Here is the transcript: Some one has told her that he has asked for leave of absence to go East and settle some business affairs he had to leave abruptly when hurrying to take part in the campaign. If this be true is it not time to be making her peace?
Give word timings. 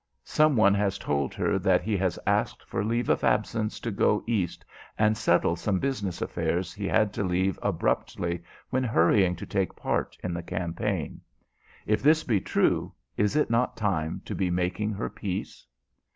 Some 0.25 0.55
one 0.55 0.73
has 0.73 0.97
told 0.97 1.35
her 1.35 1.59
that 1.59 1.83
he 1.83 1.95
has 1.97 2.17
asked 2.25 2.63
for 2.63 2.83
leave 2.83 3.07
of 3.07 3.23
absence 3.23 3.79
to 3.81 3.91
go 3.91 4.23
East 4.25 4.65
and 4.97 5.15
settle 5.15 5.55
some 5.55 5.77
business 5.77 6.23
affairs 6.23 6.73
he 6.73 6.87
had 6.87 7.13
to 7.13 7.23
leave 7.23 7.59
abruptly 7.61 8.43
when 8.71 8.83
hurrying 8.83 9.35
to 9.35 9.45
take 9.45 9.75
part 9.75 10.17
in 10.23 10.33
the 10.33 10.41
campaign. 10.41 11.21
If 11.85 12.01
this 12.01 12.23
be 12.23 12.41
true 12.41 12.93
is 13.15 13.35
it 13.35 13.51
not 13.51 13.77
time 13.77 14.23
to 14.25 14.33
be 14.33 14.49
making 14.49 14.93
her 14.93 15.07
peace? 15.07 15.67